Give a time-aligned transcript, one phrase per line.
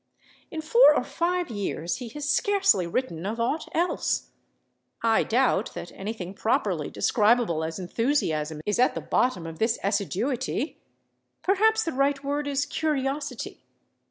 [0.49, 4.29] In four or five years he has scarcely written of aught else.
[5.03, 10.79] I doubt that anything properly describable as enthusiasm is at the bottom of this assiduity;
[11.43, 13.61] perhaps the right word is curiosity.